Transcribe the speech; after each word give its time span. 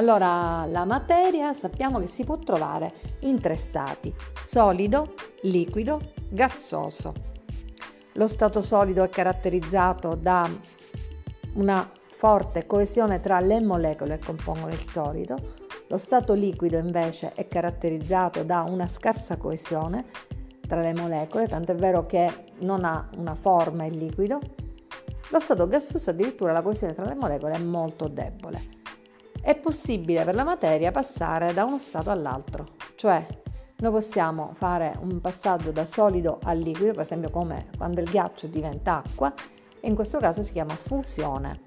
Allora, 0.00 0.64
la 0.64 0.86
materia 0.86 1.52
sappiamo 1.52 1.98
che 1.98 2.06
si 2.06 2.24
può 2.24 2.38
trovare 2.38 3.18
in 3.20 3.38
tre 3.38 3.54
stati, 3.54 4.10
solido, 4.34 5.12
liquido, 5.42 6.00
gassoso. 6.30 7.12
Lo 8.14 8.26
stato 8.26 8.62
solido 8.62 9.02
è 9.02 9.10
caratterizzato 9.10 10.14
da 10.14 10.48
una 11.56 11.86
forte 12.08 12.64
coesione 12.64 13.20
tra 13.20 13.40
le 13.40 13.60
molecole 13.60 14.16
che 14.16 14.24
compongono 14.24 14.72
il 14.72 14.78
solido, 14.78 15.36
lo 15.88 15.98
stato 15.98 16.32
liquido 16.32 16.78
invece 16.78 17.34
è 17.34 17.46
caratterizzato 17.46 18.42
da 18.42 18.62
una 18.62 18.86
scarsa 18.86 19.36
coesione 19.36 20.06
tra 20.66 20.80
le 20.80 20.94
molecole, 20.94 21.46
tanto 21.46 21.72
è 21.72 21.74
vero 21.74 22.06
che 22.06 22.46
non 22.60 22.86
ha 22.86 23.06
una 23.18 23.34
forma 23.34 23.84
il 23.84 23.98
liquido. 23.98 24.40
Lo 25.28 25.40
stato 25.40 25.68
gassoso 25.68 26.08
addirittura 26.08 26.52
la 26.52 26.62
coesione 26.62 26.94
tra 26.94 27.04
le 27.04 27.14
molecole 27.14 27.56
è 27.56 27.58
molto 27.58 28.08
debole 28.08 28.79
è 29.40 29.56
possibile 29.56 30.24
per 30.24 30.34
la 30.34 30.44
materia 30.44 30.90
passare 30.90 31.52
da 31.52 31.64
uno 31.64 31.78
stato 31.78 32.10
all'altro, 32.10 32.66
cioè 32.94 33.26
noi 33.78 33.90
possiamo 33.92 34.50
fare 34.52 34.94
un 35.00 35.20
passaggio 35.20 35.70
da 35.70 35.86
solido 35.86 36.38
a 36.42 36.52
liquido, 36.52 36.92
per 36.92 37.02
esempio 37.02 37.30
come 37.30 37.68
quando 37.76 38.00
il 38.00 38.10
ghiaccio 38.10 38.46
diventa 38.46 39.02
acqua, 39.04 39.32
e 39.80 39.88
in 39.88 39.94
questo 39.94 40.18
caso 40.18 40.42
si 40.42 40.52
chiama 40.52 40.74
fusione. 40.74 41.62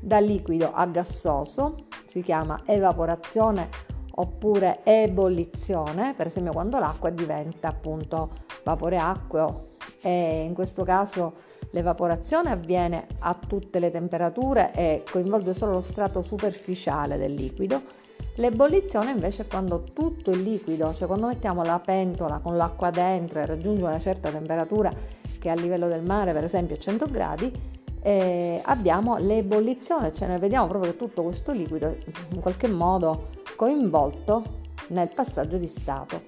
Da 0.00 0.18
liquido 0.18 0.72
a 0.72 0.86
gassoso 0.86 1.86
si 2.06 2.20
chiama 2.20 2.60
evaporazione 2.66 3.68
oppure 4.16 4.80
ebollizione, 4.84 6.14
per 6.14 6.26
esempio 6.26 6.52
quando 6.52 6.78
l'acqua 6.78 7.08
diventa 7.10 7.68
appunto 7.68 8.30
vapore 8.64 8.98
acqueo 8.98 9.76
e 10.02 10.42
in 10.42 10.54
questo 10.54 10.84
caso 10.84 11.46
L'evaporazione 11.70 12.50
avviene 12.50 13.06
a 13.18 13.34
tutte 13.34 13.78
le 13.78 13.90
temperature 13.90 14.72
e 14.74 15.02
coinvolge 15.08 15.52
solo 15.52 15.72
lo 15.72 15.80
strato 15.80 16.22
superficiale 16.22 17.18
del 17.18 17.34
liquido. 17.34 17.82
L'ebollizione 18.36 19.10
invece 19.10 19.42
è 19.42 19.46
quando 19.46 19.82
tutto 19.92 20.30
il 20.30 20.42
liquido, 20.42 20.94
cioè 20.94 21.06
quando 21.06 21.26
mettiamo 21.26 21.62
la 21.64 21.80
pentola 21.80 22.38
con 22.38 22.56
l'acqua 22.56 22.90
dentro 22.90 23.40
e 23.40 23.46
raggiunge 23.46 23.82
una 23.82 23.98
certa 23.98 24.30
temperatura 24.30 24.92
che 25.38 25.50
a 25.50 25.54
livello 25.54 25.88
del 25.88 26.02
mare 26.02 26.32
per 26.32 26.44
esempio 26.44 26.76
è 26.76 26.78
100 26.78 27.06
gradi, 27.06 27.52
eh, 28.00 28.60
abbiamo 28.64 29.16
l'ebollizione, 29.18 30.14
cioè 30.14 30.28
noi 30.28 30.38
vediamo 30.38 30.68
proprio 30.68 30.94
tutto 30.94 31.22
questo 31.22 31.52
liquido 31.52 31.96
in 32.30 32.40
qualche 32.40 32.68
modo 32.68 33.30
coinvolto 33.56 34.60
nel 34.88 35.10
passaggio 35.12 35.56
di 35.58 35.66
stato. 35.66 36.22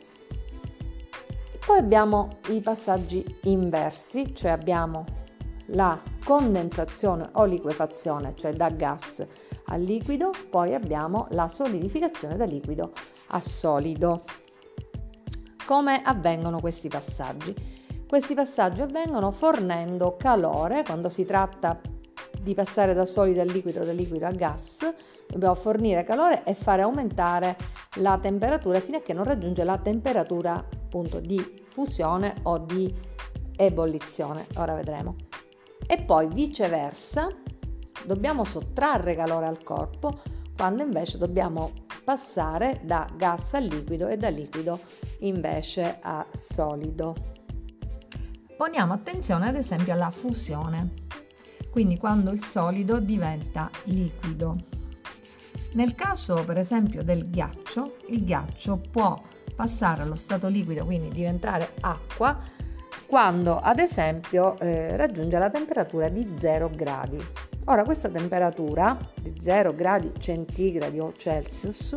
Poi 1.65 1.79
abbiamo 1.79 2.39
i 2.49 2.61
passaggi 2.61 3.25
inversi, 3.43 4.35
cioè 4.35 4.51
abbiamo 4.51 5.05
la 5.73 6.01
condensazione 6.25 7.29
o 7.33 7.45
liquefazione, 7.45 8.35
cioè 8.35 8.53
da 8.53 8.71
gas 8.71 9.27
a 9.67 9.77
liquido, 9.77 10.31
poi 10.49 10.75
abbiamo 10.75 11.27
la 11.31 11.49
solidificazione 11.49 12.37
da 12.37 12.45
liquido 12.45 12.93
a 13.29 13.41
solido. 13.41 14.25
Come 15.65 16.03
avvengono 16.03 16.61
questi 16.61 16.89
passaggi? 16.89 17.55
Questi 18.09 18.35
passaggi 18.35 18.81
avvengono 18.81 19.31
fornendo 19.31 20.17
calore 20.17 20.83
quando 20.83 21.09
si 21.09 21.25
tratta 21.25 21.81
di 22.41 22.55
passare 22.55 22.93
da 22.95 23.07
solido 23.07 23.41
a 23.41 23.45
liquido, 23.45 23.85
da 23.85 23.93
liquido 23.93 24.27
a 24.27 24.33
gas, 24.33 24.79
dobbiamo 25.29 25.55
fornire 25.55 26.03
calore 26.03 26.43
e 26.43 26.55
fare 26.55 26.83
aumentare 26.83 27.57
la 27.97 28.19
temperatura 28.19 28.81
fino 28.81 28.97
a 28.97 29.01
che 29.01 29.13
non 29.13 29.25
raggiunge 29.25 29.63
la 29.63 29.79
temperatura 29.79 30.55
appunto 30.55 31.21
di 31.21 31.65
fusione 31.69 32.35
o 32.43 32.59
di 32.59 32.93
ebollizione. 33.57 34.47
Ora 34.57 34.75
vedremo 34.75 35.15
e 35.91 36.01
poi 36.01 36.29
viceversa 36.29 37.27
dobbiamo 38.07 38.45
sottrarre 38.45 39.17
calore 39.17 39.47
al 39.47 39.65
corpo 39.65 40.21
quando 40.57 40.85
invece 40.85 41.19
dobbiamo 41.19 41.73
passare 42.05 42.81
da 42.85 43.09
gas 43.17 43.55
a 43.55 43.59
liquido 43.59 44.07
e 44.07 44.17
da 44.17 44.29
liquido 44.29 44.79
invece 45.21 45.99
a 46.01 46.25
solido. 46.33 47.17
Poniamo 48.57 48.93
attenzione 48.93 49.49
ad 49.49 49.57
esempio 49.57 49.93
alla 49.93 50.13
fusione, 50.13 50.93
quindi 51.71 51.97
quando 51.97 52.31
il 52.31 52.45
solido 52.45 53.01
diventa 53.01 53.69
liquido. 53.85 54.59
Nel 55.73 55.97
caso 55.97 56.45
per 56.45 56.59
esempio 56.59 57.03
del 57.03 57.29
ghiaccio, 57.29 57.97
il 58.11 58.23
ghiaccio 58.23 58.81
può 58.93 59.21
passare 59.57 60.03
allo 60.03 60.15
stato 60.15 60.47
liquido, 60.47 60.85
quindi 60.85 61.09
diventare 61.09 61.73
acqua, 61.81 62.39
quando 63.11 63.59
ad 63.59 63.81
esempio 63.81 64.57
eh, 64.61 64.97
raggiunge 64.97 65.37
la 65.37 65.51
temperatura 65.51 66.09
di 66.09 66.35
0 66.37 66.71
gradi. 66.73 67.21
Ora 67.65 67.83
questa 67.83 68.09
temperatura 68.09 68.97
di 69.21 69.35
0 69.37 69.75
gradi 69.75 70.13
centigradi 70.17 71.01
o 71.01 71.13
Celsius 71.17 71.97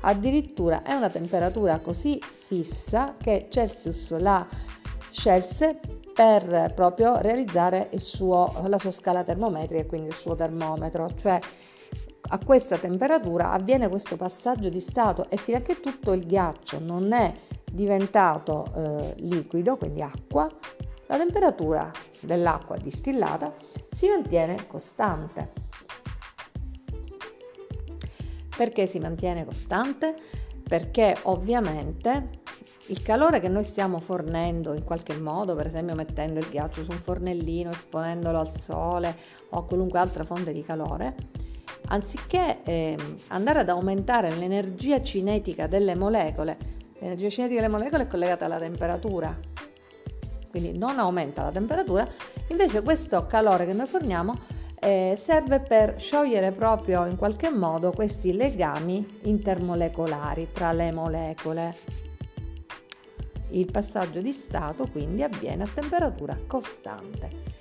addirittura 0.00 0.82
è 0.82 0.94
una 0.94 1.10
temperatura 1.10 1.78
così 1.80 2.18
fissa 2.22 3.16
che 3.20 3.48
Celsius 3.50 4.16
la 4.16 4.46
scelse 5.10 5.78
per 6.14 6.72
proprio 6.74 7.18
realizzare 7.18 7.90
suo, 7.96 8.50
la 8.66 8.78
sua 8.78 8.92
scala 8.92 9.22
termometrica 9.22 9.82
e 9.82 9.86
quindi 9.86 10.08
il 10.08 10.14
suo 10.14 10.34
termometro, 10.34 11.10
cioè 11.16 11.38
a 12.28 12.38
questa 12.38 12.76
temperatura 12.78 13.52
avviene 13.52 13.88
questo 13.88 14.16
passaggio 14.16 14.68
di 14.68 14.80
stato 14.80 15.28
e 15.30 15.36
fino 15.36 15.58
a 15.58 15.60
che 15.60 15.80
tutto 15.80 16.12
il 16.12 16.26
ghiaccio 16.26 16.80
non 16.80 17.12
è 17.12 17.32
diventato 17.70 18.72
eh, 18.74 19.14
liquido, 19.18 19.76
quindi 19.76 20.02
acqua, 20.02 20.48
la 21.06 21.16
temperatura 21.18 21.90
dell'acqua 22.20 22.76
distillata 22.76 23.54
si 23.90 24.08
mantiene 24.08 24.66
costante. 24.66 25.52
Perché 28.56 28.86
si 28.86 28.98
mantiene 28.98 29.44
costante? 29.44 30.16
Perché 30.66 31.16
ovviamente 31.24 32.44
il 32.86 33.02
calore 33.02 33.40
che 33.40 33.48
noi 33.48 33.64
stiamo 33.64 34.00
fornendo 34.00 34.72
in 34.72 34.84
qualche 34.84 35.16
modo, 35.16 35.54
per 35.54 35.66
esempio 35.66 35.94
mettendo 35.94 36.40
il 36.40 36.48
ghiaccio 36.48 36.82
su 36.82 36.90
un 36.90 37.00
fornellino, 37.00 37.70
esponendolo 37.70 38.38
al 38.38 38.58
sole 38.58 39.16
o 39.50 39.58
a 39.58 39.64
qualunque 39.64 39.98
altra 39.98 40.24
fonte 40.24 40.52
di 40.52 40.62
calore, 40.62 41.14
anziché 41.88 42.62
eh, 42.64 42.96
andare 43.28 43.60
ad 43.60 43.68
aumentare 43.68 44.34
l'energia 44.34 45.02
cinetica 45.02 45.66
delle 45.66 45.94
molecole 45.94 46.74
L'energia 46.98 47.28
cinetica 47.28 47.60
delle 47.60 47.72
molecole 47.72 48.04
è 48.04 48.06
collegata 48.06 48.46
alla 48.46 48.58
temperatura, 48.58 49.38
quindi 50.50 50.76
non 50.76 50.98
aumenta 50.98 51.42
la 51.42 51.50
temperatura, 51.50 52.08
invece 52.48 52.80
questo 52.80 53.26
calore 53.26 53.66
che 53.66 53.74
noi 53.74 53.86
forniamo 53.86 54.34
eh, 54.78 55.12
serve 55.16 55.60
per 55.60 56.00
sciogliere 56.00 56.52
proprio 56.52 57.04
in 57.04 57.16
qualche 57.16 57.50
modo 57.50 57.92
questi 57.92 58.32
legami 58.32 59.18
intermolecolari 59.22 60.48
tra 60.52 60.72
le 60.72 60.90
molecole. 60.90 61.76
Il 63.50 63.70
passaggio 63.70 64.20
di 64.20 64.32
stato 64.32 64.88
quindi 64.90 65.22
avviene 65.22 65.64
a 65.64 65.68
temperatura 65.72 66.36
costante. 66.46 67.55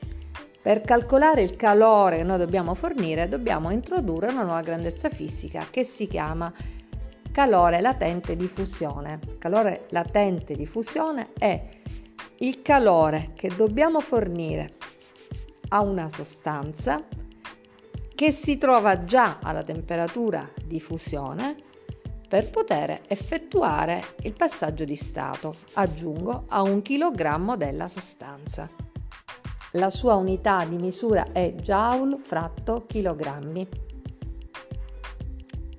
Per 0.66 0.82
calcolare 0.82 1.44
il 1.44 1.56
calore 1.56 2.18
che 2.18 2.24
noi 2.24 2.40
dobbiamo 2.40 2.74
fornire 2.74 3.28
dobbiamo 3.28 3.70
introdurre 3.70 4.32
una 4.32 4.42
nuova 4.42 4.62
grandezza 4.62 5.10
fisica 5.10 5.68
che 5.70 5.84
si 5.84 6.08
chiama 6.08 6.52
calore 7.32 7.82
latente 7.82 8.36
di 8.36 8.48
fusione. 8.48 9.20
Calore 9.38 9.86
latente 9.90 10.56
di 10.56 10.66
fusione 10.66 11.34
è 11.38 11.70
il 12.38 12.64
calore 12.64 13.34
che 13.36 13.52
dobbiamo 13.56 14.00
fornire 14.00 14.72
a 15.68 15.82
una 15.82 16.10
sostanza 16.10 17.00
che 18.16 18.32
si 18.32 18.58
trova 18.58 19.04
già 19.04 19.38
alla 19.44 19.62
temperatura 19.62 20.50
di 20.66 20.80
fusione 20.80 21.58
per 22.28 22.50
poter 22.50 23.02
effettuare 23.08 24.02
il 24.24 24.34
passaggio 24.34 24.84
di 24.84 24.96
stato, 24.96 25.54
aggiungo, 25.74 26.46
a 26.48 26.64
un 26.64 26.82
chilogrammo 26.82 27.56
della 27.56 27.88
sostanza. 27.88 28.85
La 29.76 29.90
sua 29.90 30.16
unità 30.16 30.64
di 30.66 30.78
misura 30.78 31.32
è 31.32 31.54
joule 31.54 32.20
fratto 32.22 32.86
chilogrammi. 32.86 33.68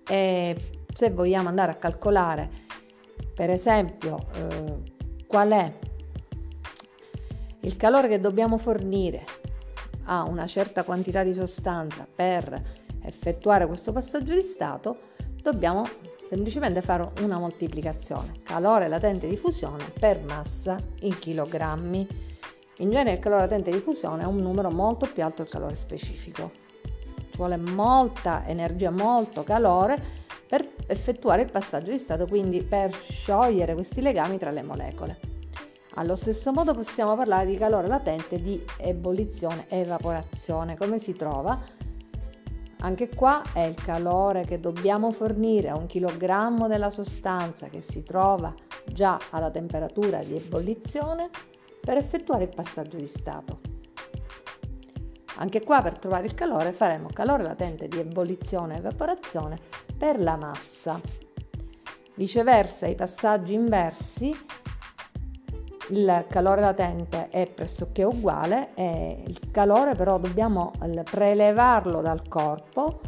E 0.09 0.56
se 0.93 1.11
vogliamo 1.11 1.49
andare 1.49 1.73
a 1.73 1.76
calcolare 1.76 2.65
per 3.35 3.50
esempio 3.50 4.29
eh, 4.35 5.25
qual 5.26 5.50
è 5.50 5.79
il 7.61 7.76
calore 7.76 8.09
che 8.09 8.20
dobbiamo 8.20 8.56
fornire 8.56 9.25
a 10.05 10.23
una 10.23 10.47
certa 10.47 10.85
quantità 10.85 11.23
di 11.23 11.35
sostanza 11.35 12.06
per 12.12 12.62
effettuare 13.03 13.67
questo 13.67 13.93
passaggio 13.93 14.35
di 14.35 14.43
stato, 14.43 14.99
dobbiamo 15.43 15.85
semplicemente 16.29 16.81
fare 16.82 17.12
una 17.23 17.38
moltiplicazione. 17.38 18.41
Calore 18.43 18.88
latente 18.88 19.26
di 19.29 19.37
fusione 19.37 19.91
per 19.99 20.23
massa 20.23 20.79
in 21.00 21.19
chilogrammi. 21.19 22.25
In 22.78 22.90
genere 22.90 23.12
il 23.12 23.19
calore 23.20 23.43
latente 23.43 23.70
di 23.70 23.78
fusione 23.78 24.23
è 24.23 24.26
un 24.26 24.37
numero 24.37 24.70
molto 24.70 25.08
più 25.11 25.23
alto 25.25 25.43
del 25.43 25.50
calore 25.50 25.75
specifico. 25.75 26.50
Ci 27.31 27.38
vuole 27.38 27.56
molta 27.56 28.46
energia, 28.46 28.90
molto 28.90 29.43
calore 29.44 29.99
per 30.46 30.75
effettuare 30.87 31.43
il 31.43 31.50
passaggio 31.50 31.90
di 31.90 31.99
stato, 31.99 32.26
quindi 32.26 32.62
per 32.62 32.93
sciogliere 32.93 33.73
questi 33.73 34.02
legami 34.02 34.37
tra 34.37 34.50
le 34.50 34.62
molecole. 34.62 35.19
Allo 35.94 36.17
stesso 36.17 36.52
modo 36.52 36.75
possiamo 36.75 37.17
parlare 37.17 37.46
di 37.46 37.56
calore 37.56 37.87
latente 37.87 38.38
di 38.38 38.62
ebollizione 38.76 39.64
evaporazione. 39.69 40.76
Come 40.76 40.99
si 40.99 41.14
trova? 41.14 41.58
Anche 42.81 43.08
qua 43.08 43.40
è 43.55 43.62
il 43.62 43.75
calore 43.75 44.44
che 44.44 44.61
dobbiamo 44.61 45.11
fornire 45.12 45.70
a 45.70 45.79
un 45.79 45.87
chilogrammo 45.87 46.69
della 46.69 46.90
sostanza 46.90 47.69
che 47.69 47.81
si 47.81 48.02
trova 48.02 48.55
già 48.84 49.19
alla 49.31 49.50
temperatura 49.50 50.19
di 50.19 50.37
ebollizione 50.37 51.31
per 51.87 51.99
effettuare 51.99 52.43
il 52.43 52.53
passaggio 52.53 52.97
di 52.97 53.06
stato. 53.06 53.61
Anche 55.37 55.62
qua 55.62 55.83
per 55.83 56.00
trovare 56.00 56.27
il 56.27 56.35
calore 56.35 56.73
faremo 56.73 57.06
calore 57.12 57.44
latente 57.44 57.87
di 57.87 58.00
ebollizione 58.00 58.75
e 58.75 58.79
evaporazione 58.79 59.56
per 59.97 60.21
la 60.21 60.35
massa. 60.35 61.00
Viceversa 62.17 62.88
i 62.88 62.97
passaggi 62.97 63.55
inversi 63.55 64.35
il 65.91 66.27
calore 66.29 66.61
latente 66.61 67.29
è 67.29 67.49
pressoché 67.49 68.03
uguale 68.03 68.75
e 68.75 69.23
il 69.25 69.53
calore 69.53 69.94
però 69.94 70.19
dobbiamo 70.19 70.73
prelevarlo 71.05 72.00
dal 72.00 72.27
corpo 72.27 73.00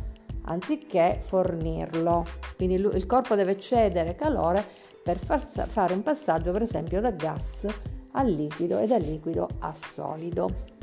anziché 0.43 1.19
fornirlo. 1.21 2.25
Quindi 2.55 2.75
il 2.75 3.07
corpo 3.07 3.35
deve 3.35 3.59
cedere 3.59 4.15
calore 4.15 4.65
per 5.03 5.19
far 5.19 5.41
fare 5.41 5.95
un 5.95 6.05
passaggio 6.05 6.53
per 6.53 6.63
esempio 6.63 7.01
da 7.01 7.11
gas 7.11 7.67
a 8.13 8.23
liquido 8.23 8.79
e 8.79 8.87
da 8.87 8.99
liquido 8.99 9.49
a 9.61 9.73
solido. 9.73 10.77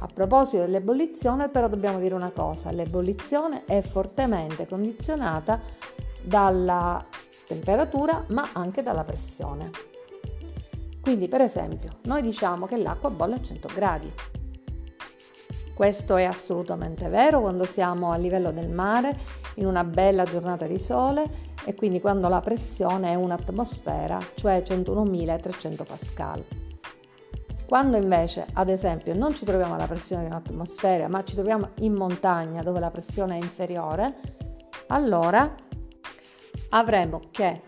A 0.00 0.06
proposito 0.06 0.62
dell'ebollizione 0.62 1.48
però 1.48 1.68
dobbiamo 1.68 1.98
dire 1.98 2.14
una 2.14 2.30
cosa, 2.30 2.70
l'ebollizione 2.70 3.64
è 3.64 3.80
fortemente 3.80 4.66
condizionata 4.66 5.60
dalla 6.22 7.04
temperatura 7.46 8.24
ma 8.28 8.50
anche 8.52 8.82
dalla 8.82 9.02
pressione. 9.02 9.70
Quindi 11.00 11.26
per 11.26 11.40
esempio 11.40 11.98
noi 12.02 12.22
diciamo 12.22 12.66
che 12.66 12.76
l'acqua 12.76 13.10
bolle 13.10 13.36
a 13.36 13.42
100 13.42 13.68
gradi. 13.74 14.12
Questo 15.78 16.16
è 16.16 16.24
assolutamente 16.24 17.08
vero 17.08 17.40
quando 17.40 17.64
siamo 17.64 18.10
a 18.10 18.16
livello 18.16 18.50
del 18.50 18.68
mare 18.68 19.16
in 19.58 19.66
una 19.66 19.84
bella 19.84 20.24
giornata 20.24 20.66
di 20.66 20.76
sole 20.76 21.30
e 21.64 21.76
quindi 21.76 22.00
quando 22.00 22.26
la 22.26 22.40
pressione 22.40 23.12
è 23.12 23.14
un'atmosfera, 23.14 24.18
cioè 24.34 24.60
101.300 24.66 25.86
pascal. 25.86 26.44
Quando 27.64 27.96
invece, 27.96 28.44
ad 28.54 28.68
esempio, 28.70 29.14
non 29.14 29.36
ci 29.36 29.44
troviamo 29.44 29.74
alla 29.74 29.86
pressione 29.86 30.22
di 30.22 30.30
un'atmosfera, 30.30 31.06
ma 31.06 31.22
ci 31.22 31.36
troviamo 31.36 31.68
in 31.76 31.92
montagna 31.92 32.60
dove 32.64 32.80
la 32.80 32.90
pressione 32.90 33.38
è 33.38 33.40
inferiore, 33.40 34.16
allora 34.88 35.54
avremo 36.70 37.20
che 37.30 37.62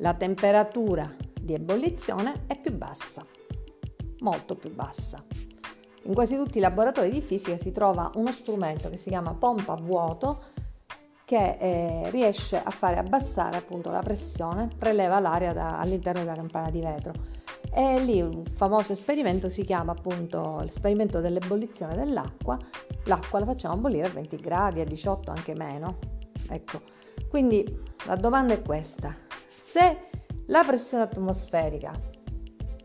la 0.00 0.12
temperatura 0.12 1.10
di 1.40 1.54
ebollizione 1.54 2.44
è 2.46 2.60
più 2.60 2.76
bassa, 2.76 3.24
molto 4.18 4.54
più 4.54 4.70
bassa. 4.74 5.27
In 6.04 6.14
quasi 6.14 6.36
tutti 6.36 6.58
i 6.58 6.60
laboratori 6.60 7.10
di 7.10 7.20
fisica 7.20 7.56
si 7.58 7.72
trova 7.72 8.10
uno 8.14 8.30
strumento 8.30 8.88
che 8.88 8.96
si 8.96 9.08
chiama 9.08 9.34
pompa 9.34 9.72
a 9.72 9.76
vuoto 9.76 10.56
che 11.24 11.58
eh, 11.60 12.10
riesce 12.10 12.58
a 12.62 12.70
fare 12.70 12.96
abbassare 12.96 13.58
appunto 13.58 13.90
la 13.90 14.00
pressione, 14.00 14.70
preleva 14.78 15.20
l'aria 15.20 15.52
da, 15.52 15.78
all'interno 15.78 16.20
della 16.20 16.34
campana 16.34 16.70
di 16.70 16.80
vetro. 16.80 17.12
E 17.70 18.00
lì 18.00 18.22
un 18.22 18.46
famoso 18.46 18.92
esperimento 18.92 19.50
si 19.50 19.62
chiama 19.62 19.92
appunto 19.92 20.60
l'esperimento 20.62 21.20
dell'ebollizione 21.20 21.94
dell'acqua. 21.94 22.56
L'acqua 23.04 23.40
la 23.40 23.44
facciamo 23.44 23.76
bollire 23.76 24.06
a 24.06 24.10
20 24.10 24.36
gradi, 24.36 24.80
a 24.80 24.84
18 24.84 25.30
anche 25.30 25.54
meno. 25.54 25.98
Ecco, 26.48 26.80
quindi 27.28 27.62
la 28.06 28.16
domanda 28.16 28.54
è 28.54 28.62
questa. 28.62 29.14
Se 29.54 29.98
la 30.46 30.62
pressione 30.66 31.02
atmosferica 31.04 31.92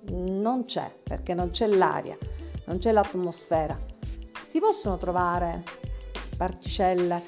non 0.10 0.66
c'è 0.66 0.94
perché 1.02 1.34
non 1.34 1.52
c'è 1.52 1.68
l'aria, 1.68 2.18
non 2.66 2.78
c'è 2.78 2.92
l'atmosfera. 2.92 3.78
Si 4.46 4.60
possono 4.60 4.98
trovare 4.98 5.64
particelle 6.38 7.22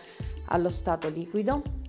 allo 0.47 0.69
stato 0.69 1.09
liquido? 1.09 1.84